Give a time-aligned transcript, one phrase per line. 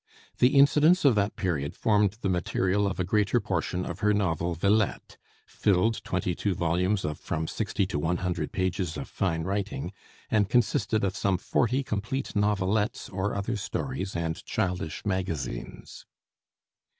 [0.39, 4.55] The incidents of that period formed the material of a greater portion of her novel
[4.55, 9.93] 'Villette,' filled twenty two volumes of from sixty to one hundred pages of fine writing,
[10.31, 16.07] and consisted of some forty complete novelettes or other stories and childish "magazines."